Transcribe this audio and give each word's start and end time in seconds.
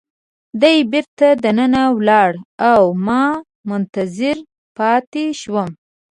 دی 0.61 0.77
بیرته 0.91 1.27
دننه 1.43 1.83
ولاړ 1.97 2.31
او 2.71 2.81
ما 3.05 3.23
منتظر 3.69 4.37
پاتې 4.77 5.25
شوم. 5.41 5.69